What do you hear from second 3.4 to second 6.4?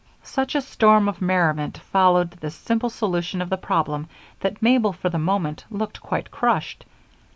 the problem that Mabel for the moment looked quite